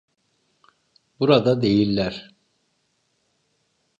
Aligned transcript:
Burada 1.19 1.61
değiller. 1.61 2.35